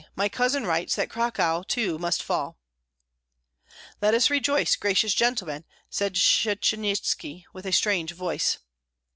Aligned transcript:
My 0.15 0.29
cousin 0.29 0.65
writes 0.65 0.95
that 0.95 1.11
Cracow 1.11 1.61
too 1.61 1.99
must 1.99 2.23
fall." 2.23 2.57
"Let 4.01 4.15
us 4.15 4.31
rejoice, 4.31 4.75
gracious 4.75 5.13
gentlemen," 5.13 5.63
said 5.91 6.15
Shchanyetski, 6.15 7.43
with 7.53 7.67
a 7.67 7.71
strange 7.71 8.09
voice. 8.09 8.57